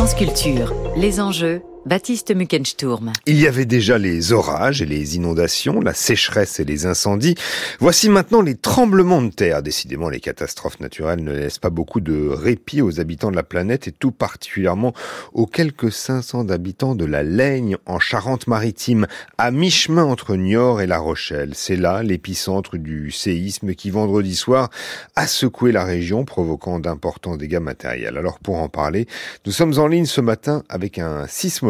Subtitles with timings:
[0.00, 3.10] France Culture, les enjeux Baptiste Muckensturm.
[3.24, 7.36] Il y avait déjà les orages et les inondations, la sécheresse et les incendies.
[7.78, 9.62] Voici maintenant les tremblements de terre.
[9.62, 13.88] Décidément, les catastrophes naturelles ne laissent pas beaucoup de répit aux habitants de la planète
[13.88, 14.92] et tout particulièrement
[15.32, 19.06] aux quelques 500 habitants de la Laigne en Charente-Maritime,
[19.38, 21.52] à mi-chemin entre Niort et La Rochelle.
[21.54, 24.68] C'est là l'épicentre du séisme qui vendredi soir
[25.16, 28.18] a secoué la région, provoquant d'importants dégâts matériels.
[28.18, 29.06] Alors pour en parler,
[29.46, 31.69] nous sommes en ligne ce matin avec un sismologue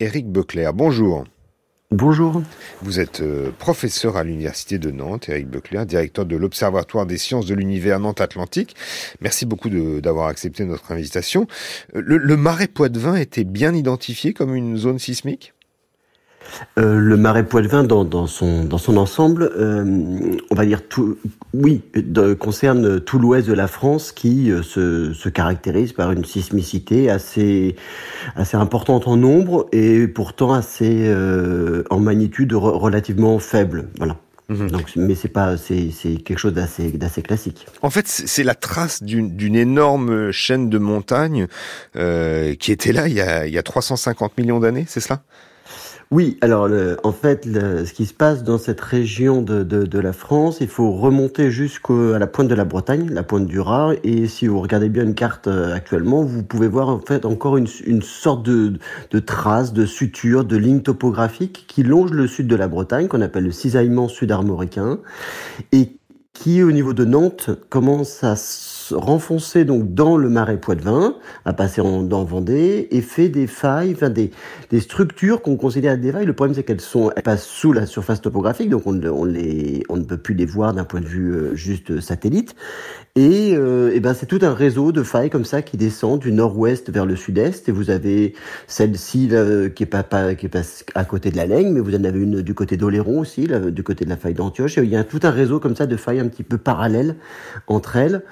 [0.00, 0.72] Éric Beclerc.
[0.72, 1.24] Bonjour.
[1.90, 2.42] Bonjour.
[2.82, 7.46] Vous êtes euh, professeur à l'Université de Nantes, Éric Beclerc, directeur de l'Observatoire des sciences
[7.46, 8.76] de l'univers Nantes-Atlantique.
[9.20, 11.48] Merci beaucoup d'avoir accepté notre invitation.
[11.96, 15.52] Euh, le, le marais Poitevin était bien identifié comme une zone sismique?
[16.78, 21.18] Euh, le marais Poitevin, dans, dans, son, dans son ensemble, euh, on va dire tout,
[21.54, 21.82] oui,
[22.38, 27.76] concerne tout l'ouest de la France qui euh, se, se, caractérise par une sismicité assez,
[28.36, 31.14] assez importante en nombre et pourtant assez
[31.90, 33.88] en magnitude relativement faible.
[33.98, 34.16] Voilà.
[34.48, 34.70] Mhm.
[34.70, 35.92] Donc, mais c'est pas, c'est,
[36.24, 37.66] quelque chose d'assez, d'assez classique.
[37.82, 41.46] En fait, c'est la trace d'une, d'une énorme chaîne de montagnes
[41.94, 45.22] qui était là il y a, il y a 350 millions d'années, c'est cela?
[46.12, 46.68] Oui, alors
[47.04, 50.90] en fait, ce qui se passe dans cette région de, de, la France, il faut
[50.90, 54.88] remonter jusqu'à la pointe de la Bretagne, la pointe du Raz, et si vous regardez
[54.88, 58.72] bien une carte euh, actuellement, vous pouvez voir en fait encore une, une sorte de,
[59.12, 63.20] de trace, de suture, de ligne topographique qui longe le sud de la Bretagne, qu'on
[63.20, 64.98] appelle le cisaillement sud-armoricain,
[65.70, 66.00] et
[66.32, 68.34] qui, au niveau de Nantes, commence à
[68.90, 73.46] se renfoncer donc dans le marais Poitevin, à passer en, dans Vendée, et fait des
[73.46, 74.32] failles, enfin des,
[74.70, 76.26] des structures qu'on considère des failles.
[76.26, 80.04] Le problème, c'est qu'elles sont, elles passent sous la surface topographique, donc on, on ne
[80.04, 82.56] peut plus les voir d'un point de vue euh, juste satellite.
[83.20, 86.32] Et, euh, et ben c'est tout un réseau de failles comme ça qui descend du
[86.32, 87.68] nord-ouest vers le sud-est.
[87.68, 88.32] Et vous avez
[88.66, 89.28] celle-ci
[89.76, 90.06] qui est pas,
[90.94, 93.82] à côté de la Laigne, mais vous en avez une du côté d'Oléron aussi, du
[93.82, 94.78] côté de la faille d'Antioche.
[94.78, 97.16] Il y a tout un réseau comme ça de failles un petit peu parallèles
[97.66, 98.22] entre elles,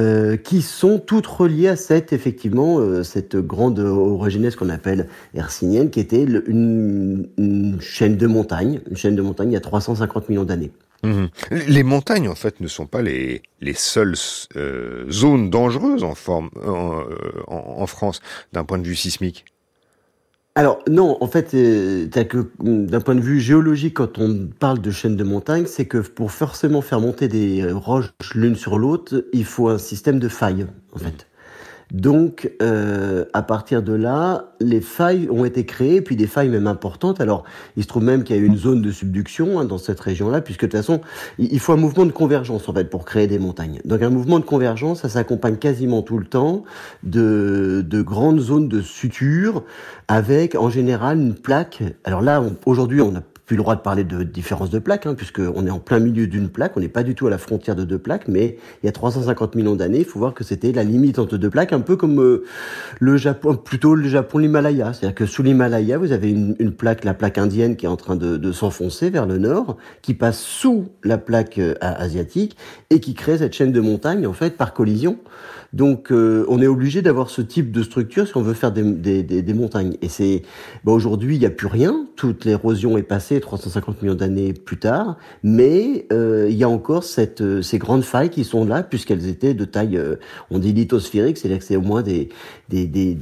[0.00, 5.90] euh, qui sont toutes reliées à cette effectivement euh, cette grande orogénèse qu'on appelle hercynienne,
[5.90, 10.30] qui était une, une chaîne de montagnes, une chaîne de montagnes il y a 350
[10.30, 10.72] millions d'années.
[11.02, 11.28] Mhm.
[11.50, 14.14] Les montagnes, en fait, ne sont pas les, les seules
[14.56, 18.20] euh, zones dangereuses en, forme, en, euh, en, France
[18.52, 19.44] d'un point de vue sismique.
[20.54, 24.90] Alors non, en fait, euh, que d'un point de vue géologique, quand on parle de
[24.90, 29.46] chaîne de montagnes, c'est que pour forcément faire monter des roches l'une sur l'autre, il
[29.46, 31.26] faut un système de failles, en fait.
[31.92, 36.66] Donc, euh, à partir de là, les failles ont été créées, puis des failles même
[36.66, 37.20] importantes.
[37.20, 37.44] Alors,
[37.76, 40.40] il se trouve même qu'il y a une zone de subduction hein, dans cette région-là,
[40.40, 41.02] puisque de toute façon,
[41.38, 43.80] il faut un mouvement de convergence en fait pour créer des montagnes.
[43.84, 46.64] Donc, un mouvement de convergence, ça s'accompagne quasiment tout le temps
[47.02, 49.62] de, de grandes zones de suture,
[50.08, 51.82] avec en général une plaque.
[52.04, 55.14] Alors là, aujourd'hui, on a plus le droit de parler de différence de plaques, hein,
[55.14, 57.74] puisqu'on est en plein milieu d'une plaque, on n'est pas du tout à la frontière
[57.74, 60.70] de deux plaques, mais il y a 350 millions d'années, il faut voir que c'était
[60.72, 62.44] la limite entre deux plaques, un peu comme euh,
[63.00, 64.92] le Japon, plutôt le Japon, l'Himalaya.
[64.92, 68.16] C'est-à-dire que sous l'Himalaya, vous avez une, plaque, la plaque indienne, qui est en train
[68.16, 72.56] de, s'enfoncer vers le nord, qui passe sous la plaque euh, asiatique
[72.90, 75.18] et qui crée cette chaîne de montagnes, en fait, par collision.
[75.72, 79.54] Donc, euh, on est obligé d'avoir ce type de structure si on veut faire des,
[79.54, 79.96] montagnes.
[80.02, 80.42] Et c'est,
[80.84, 82.06] bon, aujourd'hui, il n'y a plus rien.
[82.16, 87.04] Toute l'érosion est passée 350 millions d'années plus tard, mais euh, il y a encore
[87.04, 90.16] cette, euh, ces grandes failles qui sont là puisqu'elles étaient de taille, euh,
[90.50, 92.28] on dit lithosphérique, c'est-à-dire que c'est au moins des,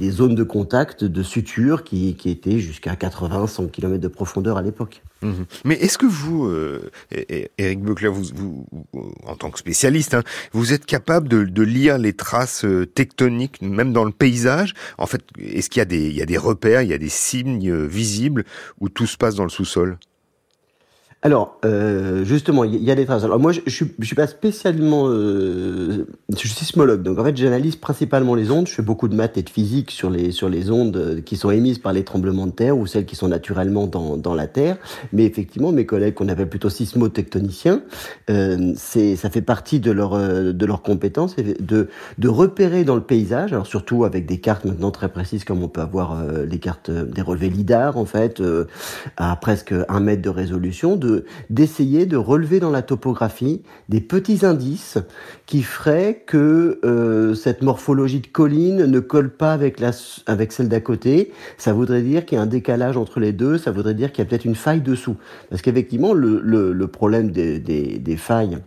[0.09, 5.01] zones de contact, de suture qui, qui étaient jusqu'à 80-100 km de profondeur à l'époque.
[5.21, 5.43] Mmh.
[5.65, 6.89] Mais est-ce que vous, euh,
[7.57, 8.65] Eric vous, vous,
[9.23, 13.61] en tant que spécialiste, hein, vous êtes capable de, de, lire les traces euh, tectoniques,
[13.61, 14.73] même dans le paysage?
[14.97, 16.97] En fait, est-ce qu'il y a des, il y a des repères, il y a
[16.97, 18.45] des signes euh, visibles
[18.79, 19.97] où tout se passe dans le sous-sol?
[21.23, 23.23] Alors, euh, justement, il y, a des traces.
[23.23, 27.75] Alors moi, je, je, suis, pas spécialement, euh, je suis sismologue, donc en fait, j'analyse
[27.75, 28.67] principalement les ondes.
[28.67, 31.35] Je fais beaucoup de maths et de physique sur les sur les ondes euh, qui
[31.35, 34.47] sont émises par les tremblements de terre ou celles qui sont naturellement dans dans la
[34.47, 34.77] terre.
[35.13, 37.83] Mais effectivement, mes collègues qu'on appelle plutôt sismotectoniciens,
[38.31, 42.95] euh, c'est ça fait partie de leur euh, de leurs compétences de de repérer dans
[42.95, 43.53] le paysage.
[43.53, 46.89] Alors surtout avec des cartes maintenant très précises, comme on peut avoir euh, les cartes
[46.89, 48.41] des relevés lidar en fait
[49.17, 50.95] à presque un mètre de résolution.
[50.95, 51.10] De
[51.49, 54.97] d'essayer de, relever dans la topographie des petits indices
[55.45, 59.81] qui feraient que euh, cette morphologie de colline ne colle pas avec,
[60.51, 61.31] celle d'à côté.
[61.57, 64.23] Ça voudrait dire qu'il y a un décalage entre les deux, ça voudrait dire qu'il
[64.23, 65.15] y a peut-être une faille dessous.
[65.49, 68.59] Parce qu'effectivement, le, le, problème des failles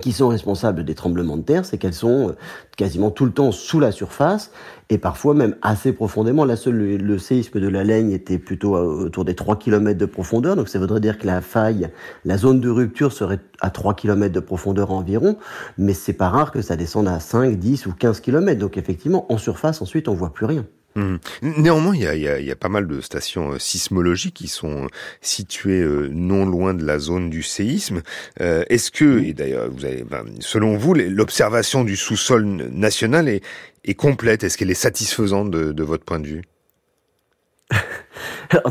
[0.00, 2.32] qui sont responsables des tremblements de terre, c'est qu'elles sont euh,
[2.76, 4.50] quasiment tout le temps sous la surface
[4.90, 6.44] et parfois même assez profondément.
[6.44, 10.68] Là, le, séisme de la Laigne était plutôt autour des 3 km de profondeur, donc
[10.68, 11.88] ça voudrait dire que la faille,
[12.24, 15.36] la zone de rupture serait à 3 km de profondeur environ,
[15.78, 18.58] mais c'est pas rare que ça descende à 5, 10 ou 15 km.
[18.58, 20.64] Donc effectivement, en surface, ensuite, on voit plus rien.
[20.96, 21.16] Mmh.
[21.42, 23.58] Néanmoins, il y, a, il, y a, il y a, pas mal de stations euh,
[23.58, 24.88] sismologiques qui sont
[25.20, 28.02] situées euh, non loin de la zone du séisme.
[28.40, 33.42] Euh, Est-ce que, et d'ailleurs, vous avez, ben, selon vous, l'observation du sous-sol national est,
[33.84, 34.42] est complète?
[34.42, 36.42] Est-ce qu'elle est satisfaisante de, de votre point de vue?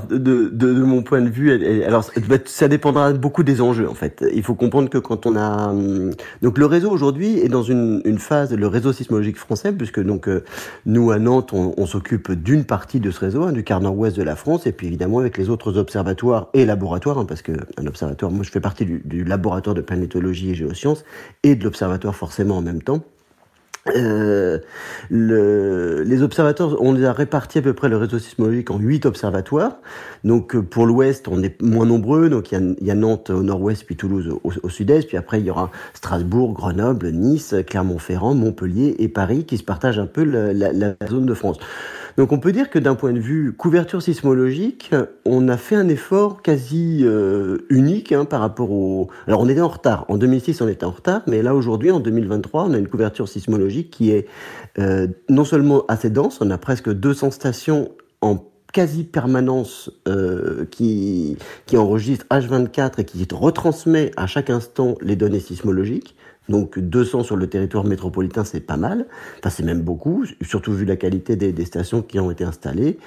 [0.09, 2.05] De, de, de, mon point de vue, alors
[2.45, 4.23] ça dépendra beaucoup des enjeux en fait.
[4.33, 6.11] Il faut comprendre que quand on a hum,
[6.41, 10.27] donc le réseau aujourd'hui est dans une, une, phase, le réseau sismologique français, puisque donc
[10.27, 10.43] euh,
[10.85, 14.17] nous à Nantes on, on s'occupe d'une partie de ce réseau, hein, du quart nord-ouest
[14.17, 17.53] de la France, et puis évidemment avec les autres observatoires et laboratoires, hein, parce que
[17.77, 21.03] un observatoire, moi je fais partie du, du laboratoire de planétologie et géosciences
[21.43, 23.03] et de l'observatoire forcément en même temps.
[23.93, 24.57] Euh,
[25.11, 29.05] le, les observateurs, on les a répartis à peu près le réseau sismologique en huit
[29.05, 29.77] observatoires.
[30.23, 32.29] Donc euh, pour l'ouest, on est moins nombreux.
[32.29, 35.07] Donc il y a, Nantes au nord-ouest, puis Toulouse au, sud-est.
[35.07, 39.99] Puis après, il y aura Strasbourg, Grenoble, Nice, Clermont-Ferrand, Montpellier et Paris qui se partagent
[39.99, 41.59] un peu la zone de France.
[42.17, 44.91] Donc on peut dire que d'un point de vue couverture sismologique,
[45.25, 49.09] on a fait un effort quasi euh, unique hein, par rapport au...
[49.27, 51.99] Alors on était en retard, en 2006 on était en retard, mais là aujourd'hui en
[51.99, 54.27] 2023 on a une couverture sismologique qui est
[54.79, 57.91] euh, non seulement assez dense, on a presque 200 stations
[58.21, 58.37] en
[58.71, 65.39] quasi permanence euh, qui, qui enregistre H24 et qui retransmet à chaque instant les données
[65.39, 66.15] sismologiques.
[66.49, 69.07] Donc 200 sur le territoire métropolitain, c'est pas mal.
[69.39, 72.97] Enfin, c'est même beaucoup, surtout vu la qualité des, des stations qui ont été installées.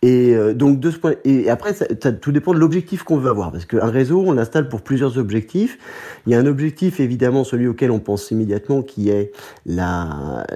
[0.00, 3.16] Et euh, donc de ce point, et après ça, ça, tout dépend de l'objectif qu'on
[3.16, 5.76] veut avoir, parce qu'un réseau, on l'installe pour plusieurs objectifs.
[6.24, 9.32] Il y a un objectif évidemment celui auquel on pense immédiatement, qui est
[9.66, 10.46] la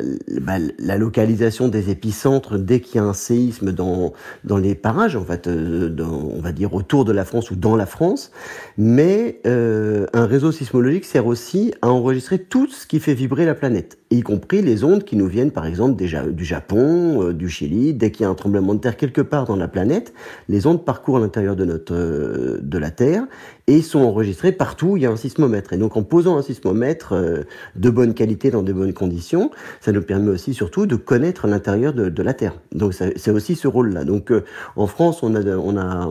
[0.40, 4.12] bah, la localisation des épicentres dès qu'il y a un séisme dans
[4.44, 7.56] dans les parages, en fait, euh, dans, on va dire autour de la France ou
[7.56, 8.30] dans la France.
[8.78, 13.56] Mais euh, un réseau sismologique sert aussi à enregistrer tout ce qui fait vibrer la
[13.56, 17.94] planète, y compris les ondes qui nous viennent par exemple du Japon, euh, du Chili,
[17.94, 20.12] dès qu'il y a un tremblement de terre quelque part dans la planète,
[20.48, 23.24] les ondes parcourent l'intérieur de notre euh, de la Terre
[23.66, 25.72] et sont enregistrées partout où il y a un sismomètre.
[25.72, 27.42] Et donc en posant un sismomètre euh,
[27.76, 29.50] de bonne qualité dans de bonnes conditions,
[29.80, 32.54] ça nous permet aussi surtout de connaître l'intérieur de, la Terre.
[32.72, 34.04] Donc c'est aussi ce rôle-là.
[34.04, 34.44] Donc euh,
[34.76, 36.10] en France, on a on a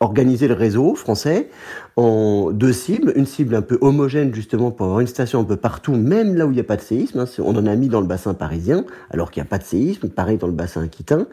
[0.00, 1.48] organisé le réseau français
[1.96, 5.56] en deux cibles, une cible un peu homogène justement pour avoir une station un peu
[5.56, 7.20] partout, même là où il n'y a pas de séisme.
[7.20, 7.26] Hein.
[7.38, 10.08] On en a mis dans le bassin parisien, alors qu'il n'y a pas de séisme,
[10.08, 11.26] pareil dans le bassin aquitain.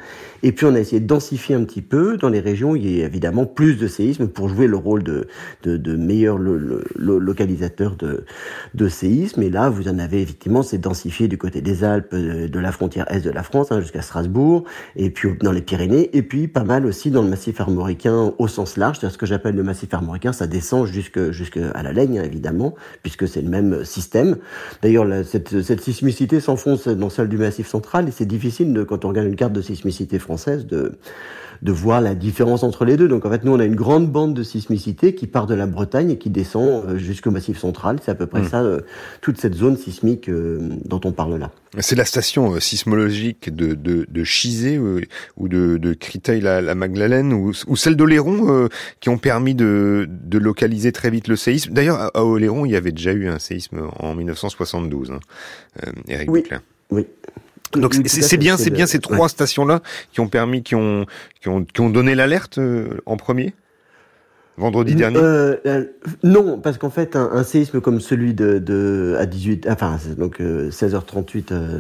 [0.43, 2.97] Et puis on a essayé de densifier un petit peu dans les régions où il
[2.97, 5.27] y a évidemment plus de séismes pour jouer le rôle de,
[5.63, 8.25] de, de meilleur de,
[8.73, 9.41] de séismes.
[9.43, 13.05] Et là, vous en avez effectivement, c'est densifié du côté des Alpes, de la frontière
[13.11, 14.63] est de la France, hein, jusqu'à Strasbourg,
[14.95, 18.47] et puis dans les Pyrénées, et puis pas mal aussi dans le massif armoricain au
[18.47, 21.93] sens large, c'est-à-dire ce que j'appelle le massif armoricain, ça descend jusque, jusque à la
[21.93, 24.37] Laigne, évidemment, puisque c'est le même système.
[24.81, 29.05] D'ailleurs, cette, cette sismicité s'enfonce dans celle du massif central, et c'est difficile, de, quand
[29.05, 30.93] on regarde une carte de sismicité française, de,
[31.61, 33.07] de voir la différence entre les deux.
[33.07, 35.67] Donc en fait, nous, on a une grande bande de sismicité qui part de la
[35.67, 37.99] Bretagne et qui descend euh, jusqu'au Massif central.
[38.03, 38.49] C'est à peu près mmh.
[38.49, 38.81] ça, euh,
[39.21, 41.51] toute cette zone sismique euh, dont on parle là.
[41.79, 47.95] C'est la station sismologique de, de, de Chizé ou de, de Créteil-la-Magdalene ou, ou celle
[47.95, 48.67] d'Oléron
[48.99, 51.71] qui ont permis de, de localiser très vite le séisme.
[51.71, 55.19] D'ailleurs, à Oléron, il y avait déjà eu un séisme en 1972, hein,
[56.09, 56.43] Eric oui.
[56.89, 57.07] Oui.
[57.73, 61.05] Donc c'est bien, c'est bien ces trois stations-là qui ont permis, qui ont,
[61.41, 63.53] qui ont, qui ont donné l'alerte euh, en premier
[64.61, 65.85] vendredi dernier euh, euh,
[66.23, 70.39] Non, parce qu'en fait, un, un, séisme comme celui de, de à 18, enfin donc
[70.39, 71.79] euh, 16h38 euh,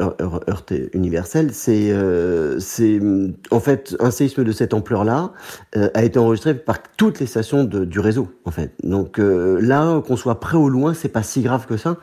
[0.00, 1.92] heure, heure, universelle, c'est
[2.58, 3.00] c'est
[3.50, 5.32] en fait un séisme de cette ampleur-là
[5.72, 8.70] a été enregistré par toutes les stations de, du réseau, en fait.
[8.82, 11.96] Donc là, qu'on soit près ou loin, c'est pas si grave que ça.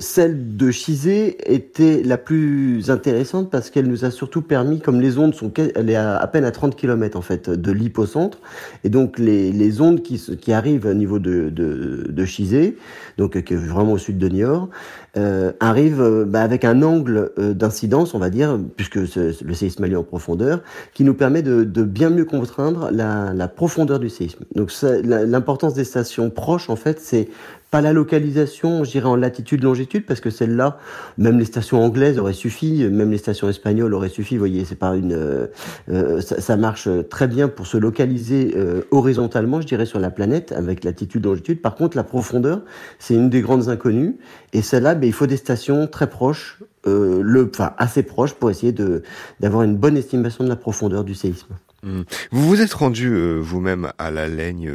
[0.00, 5.18] celle de Chizé était la plus intéressante parce qu'elle nous a surtout permis, comme les
[5.18, 8.38] ondes sont, elle est à, à peine à 30 km en fait de l'hypocentre,
[8.82, 12.76] et donc les, les ondes qui, arrivent au niveau de, de, Chizé,
[13.18, 14.68] donc est vraiment au sud de Niort,
[15.16, 19.84] euh, arrivent euh, bah, avec un angle euh, d'incidence, on va dire, puisque le séisme
[19.84, 20.60] est en profondeur,
[20.92, 24.44] qui nous permet de, bien mieux contraindre la, profondeur du séisme.
[24.54, 27.28] Donc l'importance des stations proches, en fait, c'est
[27.76, 30.78] pas la localisation, je dirais en latitude, longitude, parce que celle-là,
[31.18, 34.36] même les stations anglaises auraient suffi, même les stations espagnoles auraient suffi.
[34.36, 35.48] Vous voyez, c'est pas une, euh,
[35.90, 40.52] euh, ça, marche très bien pour se localiser euh, horizontalement, je dirais, sur la planète
[40.52, 41.60] avec latitude, longitude.
[41.60, 42.62] Par contre, la profondeur,
[42.98, 44.16] c'est une des grandes inconnues.
[44.54, 48.72] Et celle-là, ben, il faut des stations très proches, le, enfin assez proches, pour essayer
[48.72, 49.02] de
[49.40, 51.54] d'avoir une bonne estimation de la profondeur du séisme.
[51.86, 52.02] Mmh.
[52.32, 54.72] Vous vous êtes rendu vous-même à la Laigne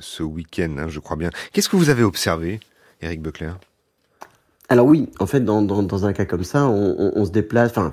[0.00, 1.30] ce week-end, hein, je crois bien.
[1.52, 2.60] Qu'est-ce que vous avez observé,
[3.02, 3.52] Eric Buckler
[4.68, 7.30] alors oui, en fait, dans, dans, dans, un cas comme ça, on, on, on se
[7.30, 7.70] déplace.
[7.70, 7.92] Enfin,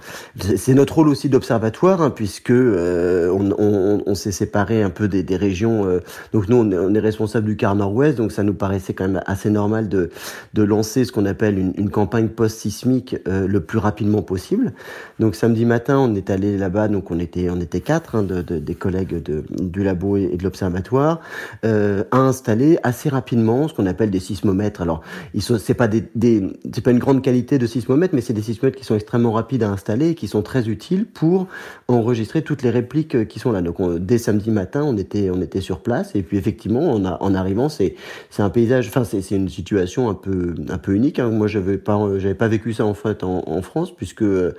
[0.58, 5.22] c'est notre rôle aussi d'observatoire, hein, puisque euh, on, on, s'est séparé un peu des,
[5.22, 5.86] des régions.
[5.86, 6.00] Euh,
[6.32, 9.50] donc nous, on est, responsable du quart nord-ouest, donc ça nous paraissait quand même assez
[9.50, 10.10] normal de,
[10.54, 14.74] de lancer ce qu'on appelle une, une campagne post-sismique euh, le plus rapidement possible.
[15.20, 18.42] Donc samedi matin, on est allé là-bas, donc on était on était quatre hein, de,
[18.42, 21.20] de, des collègues de, du labo et de l'observatoire
[21.64, 24.82] à installer assez rapidement ce qu'on appelle des sismomètres.
[24.82, 25.02] Alors,
[25.34, 28.34] ils sont, c'est pas des, des c'est pas une grande qualité de sismomètre, mais c'est
[28.34, 31.48] des sismomètres qui sont extrêmement rapides à installer et qui sont très utiles pour
[31.88, 33.62] enregistrer toutes les répliques euh, qui sont là.
[33.62, 37.70] Donc dès samedi matin, on était on était sur place et puis effectivement, en arrivant,
[37.70, 37.96] c'est
[38.30, 41.20] c'est un paysage, enfin c'est c'est une situation un peu un peu unique.
[41.20, 41.30] Hein.
[41.30, 44.54] Moi, j'avais pas j'avais pas vécu ça en fait en, en France puisque euh,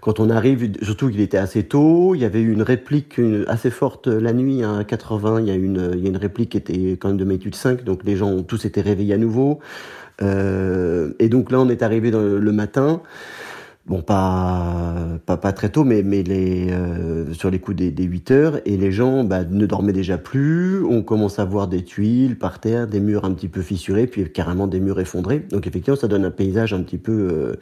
[0.00, 3.70] quand on arrive, surtout qu'il était assez tôt, il y avait eu une réplique assez
[3.70, 5.40] forte la nuit à 80.
[5.40, 7.54] Il y a une il y a une réplique qui était quand même de magnitude
[7.56, 9.58] 5, donc les gens ont tous été réveillés à nouveau.
[10.22, 13.02] Euh, et donc là, on est arrivé dans le, matin.
[13.86, 14.94] Bon, pas,
[15.24, 18.60] pas, pas très tôt, mais, mais les, euh, sur les coups des, des 8 heures,
[18.66, 20.84] et les gens bah, ne dormaient déjà plus.
[20.84, 24.30] On commence à voir des tuiles par terre, des murs un petit peu fissurés, puis
[24.30, 25.46] carrément des murs effondrés.
[25.50, 27.54] Donc effectivement, ça donne un paysage un petit peu euh,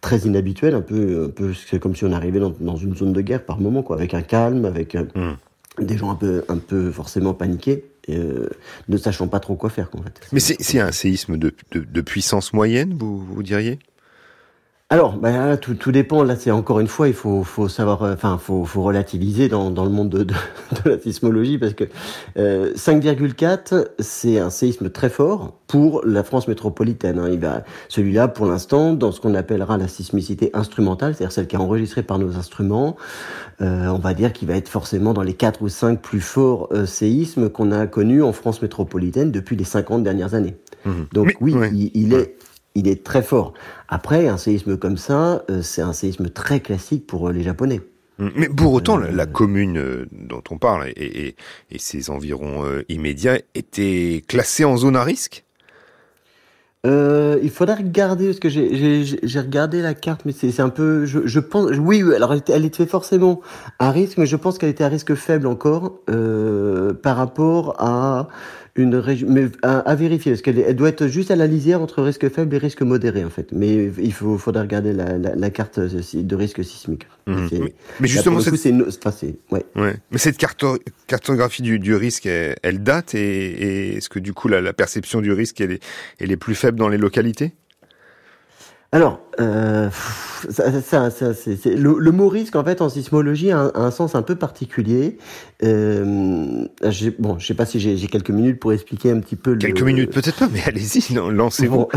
[0.00, 3.12] très inhabituel, un peu, un peu c'est comme si on arrivait dans, dans, une zone
[3.12, 5.84] de guerre par moment, quoi, avec un calme, avec euh, mmh.
[5.84, 7.91] des gens un peu, un peu forcément paniqués.
[8.08, 8.48] Euh,
[8.88, 9.88] ne sachant pas trop quoi faire.
[9.96, 10.20] En fait.
[10.32, 13.78] Mais c'est un séisme de, de, de, puissance moyenne, vous, vous diriez?
[14.92, 16.22] Alors, bah, tout, tout, dépend.
[16.22, 19.70] Là, c'est encore une fois, il faut, faut savoir, euh, enfin, faut, faut relativiser dans,
[19.70, 20.34] dans le monde de, de,
[20.84, 21.84] de, la sismologie parce que
[22.36, 27.18] euh, 5,4, c'est un séisme très fort pour la France métropolitaine.
[27.18, 27.30] Hein.
[27.32, 31.56] Il va, celui-là, pour l'instant, dans ce qu'on appellera la sismicité instrumentale, c'est-à-dire celle qui
[31.56, 32.96] est enregistrée par nos instruments,
[33.62, 36.68] euh, on va dire qu'il va être forcément dans les 4 ou 5 plus forts
[36.72, 40.58] euh, séismes qu'on a connus en France métropolitaine depuis les 50 dernières années.
[40.84, 40.90] Mmh.
[41.14, 42.36] Donc oui, il, il est
[42.74, 43.54] il est très fort.
[43.88, 47.80] Après, un séisme comme ça, euh, c'est un séisme très classique pour euh, les Japonais.
[48.18, 48.28] Mm.
[48.36, 51.36] Mais pour autant, la, commune euh, dont on parle et, et,
[51.70, 55.44] et ses environs immédiats étaient classés en zone à risque?
[56.84, 61.20] Euh, il faudrait regarder parce que j'ai regardé la carte, mais c'est un peu, je,
[61.26, 63.40] je, pense, oui, alors elle était, elle était, forcément
[63.78, 68.26] à risque, mais je pense qu'elle était à risque faible encore euh, par rapport à
[68.74, 72.02] une région, mais à, vérifier, parce qu'elle elle doit être juste à la lisière entre
[72.02, 73.52] risque faible et risque modéré en fait.
[73.52, 77.06] Mais il faut, faudrait regarder la, la, la carte de risque sismique.
[77.26, 77.48] Mmh.
[78.00, 78.72] Mais, justement, c'est
[79.50, 79.64] ouais.
[79.76, 79.96] ouais.
[80.10, 80.38] Mais cette
[81.06, 85.20] cartographie du, du risque, elle, date et, et est-ce que du coup la, la perception
[85.20, 85.82] du risque, elle est,
[86.18, 87.52] elle est plus faible dans les localités?
[88.94, 89.88] Alors, euh,
[90.50, 93.90] ça, ça, ça c'est, le, le, mot risque, en fait, en sismologie, a un, un
[93.90, 95.16] sens un peu particulier.
[95.64, 96.66] Euh,
[97.18, 99.56] bon, je sais pas si j'ai, quelques minutes pour expliquer un petit peu.
[99.56, 101.88] Quelques minutes, peut-être pas, mais allez-y, lancez-vous.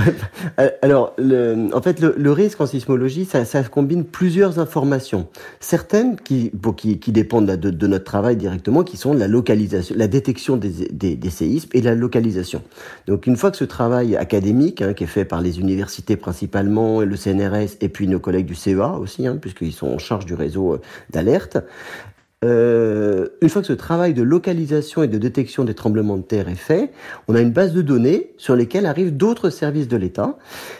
[0.81, 5.27] alors, le, en fait, le, le, risque en sismologie, ça, ça, combine plusieurs informations.
[5.59, 9.95] Certaines qui, bon, qui, qui dépendent de, de, notre travail directement, qui sont la localisation,
[9.97, 12.61] la détection des, des, des, séismes et la localisation.
[13.07, 17.01] Donc, une fois que ce travail académique, hein, qui est fait par les universités principalement
[17.01, 20.33] le CNRS et puis nos collègues du CEA aussi, hein, puisqu'ils sont en charge du
[20.33, 21.57] réseau euh, d'alerte.
[22.43, 26.49] Euh, une fois que ce travail de localisation et de détection des tremblements de terre
[26.49, 26.91] est fait,
[27.27, 30.37] on a une base de données sur lesquelles arrivent d'autres services de l'État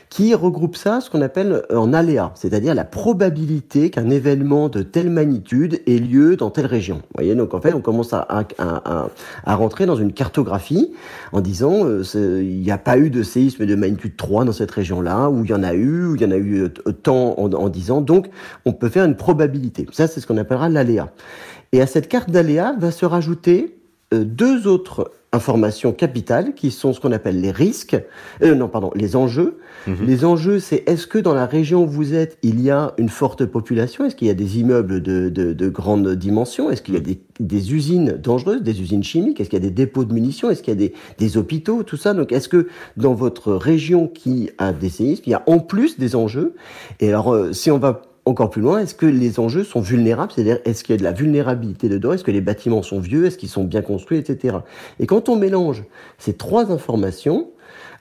[0.10, 4.82] qui regroupent ça, ce qu'on appelle euh, en aléa, c'est-à-dire la probabilité qu'un événement de
[4.82, 6.98] telle magnitude ait lieu dans telle région.
[6.98, 9.10] Vous voyez, donc en fait, on commence à, à, à,
[9.46, 10.94] à rentrer dans une cartographie
[11.32, 12.04] en disant euh,
[12.44, 15.50] il n'y a pas eu de séisme de magnitude 3 dans cette région-là, ou il
[15.50, 16.70] y en a eu, ou il y en a eu
[17.02, 18.02] tant en, en 10 ans.
[18.02, 18.30] Donc,
[18.66, 19.86] on peut faire une probabilité.
[19.92, 21.12] Ça, c'est ce qu'on appellera l'aléa.
[21.72, 23.78] Et à cette carte d'aléa va se rajouter
[24.14, 27.98] euh, deux autres informations capitales qui sont ce qu'on appelle les risques,
[28.42, 29.58] euh, non pardon, les enjeux.
[29.86, 30.06] Mhm.
[30.06, 33.10] Les enjeux, c'est est-ce que dans la région où vous êtes, il y a une
[33.10, 34.06] forte population?
[34.06, 36.72] Est-ce qu'il y a des immeubles de, de, de grande dimension?
[36.72, 39.40] Est-ce qu'il y a des, des, usines dangereuses, des usines chimiques?
[39.40, 40.50] Est-ce qu'il y a des dépôts de munitions?
[40.50, 41.84] Est-ce qu'il y a des, des hôpitaux?
[41.84, 42.14] Tout ça.
[42.14, 46.00] Donc, est-ce que dans votre région qui a des séismes, il y a en plus
[46.00, 46.56] des enjeux?
[47.00, 50.32] Et alors, euh, si on va encore plus loin, est-ce que les enjeux sont vulnérables?
[50.34, 52.14] C'est-à-dire, est-ce qu'il y a de la vulnérabilité dedans?
[52.14, 53.26] Est-ce que les bâtiments sont vieux?
[53.26, 54.58] Est-ce qu'ils sont bien construits, etc.
[55.00, 55.84] Et quand on mélange
[56.18, 57.50] ces trois informations,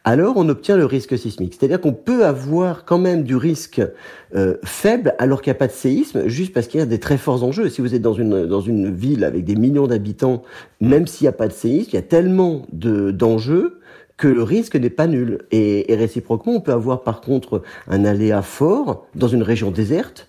[0.05, 1.55] alors on obtient le risque sismique.
[1.59, 3.83] C'est-à-dire qu'on peut avoir quand même du risque
[4.35, 7.01] euh, faible alors qu'il n'y a pas de séisme, juste parce qu'il y a des
[7.01, 7.71] très forts enjeux.
[7.71, 10.43] Si vous êtes dans une, dans une ville avec des millions d'habitants,
[10.81, 13.81] même s'il n'y a pas de séisme, il y a tellement d'enjeux
[14.17, 15.41] que le risque n'est pas nul.
[15.51, 20.29] Et, et, réciproquement, on peut avoir par contre un aléa fort dans une région déserte.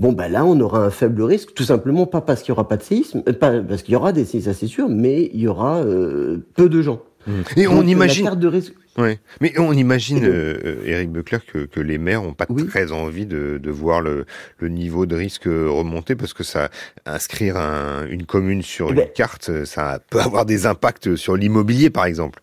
[0.00, 2.66] Bon, ben là, on aura un faible risque, tout simplement pas parce qu'il y aura
[2.66, 5.40] pas de séisme, euh, pas parce qu'il y aura des séismes, c'est sûr, mais il
[5.40, 7.02] y aura euh, peu de gens.
[7.26, 7.32] Mmh.
[7.58, 8.24] Et on imagine.
[8.24, 8.72] La carte de risque.
[8.96, 9.18] Ouais.
[9.42, 13.60] Mais on imagine, euh, Eric Beckler, que, que, les maires n'ont pas très envie de,
[13.62, 14.24] de voir le,
[14.58, 16.70] le, niveau de risque remonter parce que ça
[17.04, 21.36] inscrire un, une commune sur eh une ben carte, ça peut avoir des impacts sur
[21.36, 22.40] l'immobilier, par exemple.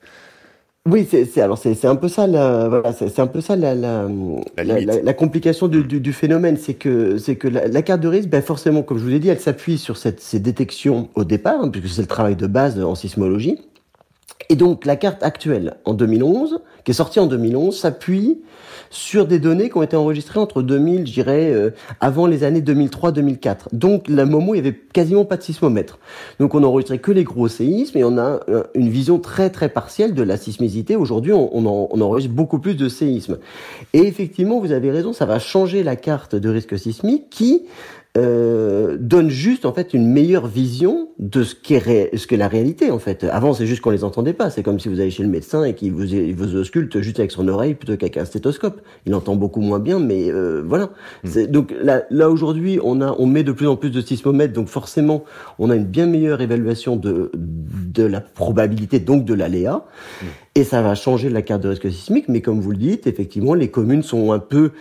[0.89, 4.07] Oui, c'est alors c'est un peu ça la voilà, c'est un peu ça la la,
[4.57, 8.29] la, la, complication du, du, du phénomène, c'est que c'est que la, carte de risque,
[8.29, 11.59] ben forcément, comme je vous l'ai dit, elle s'appuie sur cette, ces détections au départ,
[11.61, 13.59] hein, puisque c'est le travail de base en sismologie.
[14.49, 18.39] Et donc la carte actuelle en 2011, qui est sortie en 2011, s'appuie
[18.89, 22.61] sur des données qui ont été enregistrées entre 2000, je dirais, euh, avant les années
[22.61, 23.73] 2003-2004.
[23.73, 25.99] Donc, la moment, il y avait quasiment pas de sismomètre.
[26.39, 29.69] Donc, on n'enregistrait que les gros séismes et on a euh, une vision très, très
[29.69, 30.95] partielle de la sismicité.
[30.95, 33.37] Aujourd'hui, on, enregistre beaucoup plus de séismes.
[33.93, 37.63] Et effectivement, vous avez raison, ça va changer la carte de risque sismique qui
[38.17, 42.97] euh, donne juste en fait une meilleure vision de ce qu'est ce la réalité en
[42.97, 43.23] fait.
[43.23, 44.49] Avant c'est juste qu'on les entendait pas.
[44.49, 47.19] C'est comme si vous allez chez le médecin et qu'il vous il vous ausculte juste
[47.19, 48.81] avec son oreille plutôt qu'avec un stéthoscope.
[49.05, 50.89] Il entend beaucoup moins bien, mais euh, voilà.
[51.23, 51.45] Mm.
[51.45, 54.67] Donc là, là aujourd'hui on a on met de plus en plus de sismomètres, donc
[54.67, 55.23] forcément
[55.59, 57.31] on a une bien meilleure évaluation de
[57.93, 59.85] de la probabilité donc de l'aléa.
[60.21, 60.25] Mm.
[60.57, 63.53] Et ça va changer la carte de risque sismique, mais comme vous le dites, effectivement,
[63.53, 64.71] les communes sont un peu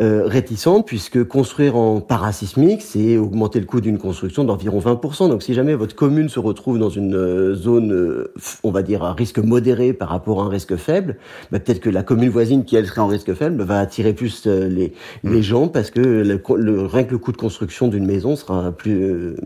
[0.00, 5.28] euh, réticentes, puisque construire en parasismique, c'est augmenter le coût d'une construction d'environ 20%.
[5.28, 9.04] Donc si jamais votre commune se retrouve dans une euh, zone, euh, on va dire,
[9.04, 11.18] à risque modéré par rapport à un risque faible,
[11.52, 14.44] bah, peut-être que la commune voisine, qui elle serait en risque faible, va attirer plus
[14.44, 14.92] les,
[15.22, 15.42] les mmh.
[15.42, 19.36] gens, parce que le, le, rien que le coût de construction d'une maison sera plus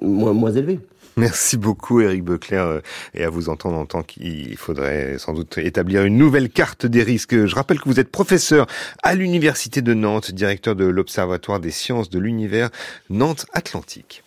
[0.00, 0.78] moins, moins élevé.
[1.16, 2.80] Merci beaucoup Eric Beclerc euh,
[3.14, 7.04] et à vous entendre en tant qu'il faudrait sans doute établir une nouvelle carte des
[7.04, 7.46] risques.
[7.46, 8.66] Je rappelle que vous êtes professeur
[9.02, 12.70] à l'Université de Nantes, directeur de l'Observatoire des sciences de l'univers
[13.10, 14.23] Nantes Atlantique.